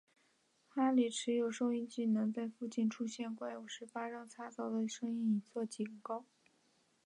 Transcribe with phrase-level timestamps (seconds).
[0.67, 6.25] 哈利持有的收音机能在附近出现怪物时发出嘈杂的声音以作警告。